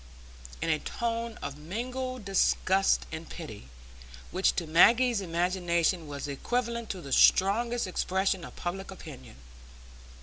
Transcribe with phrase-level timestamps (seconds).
[0.63, 3.69] in a tone of mingled disgust and pity,
[4.31, 9.35] which to Maggie's imagination was equivalent to the strongest expression of public opinion.